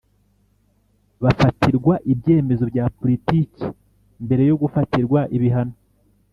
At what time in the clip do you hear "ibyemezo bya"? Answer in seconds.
2.13-2.85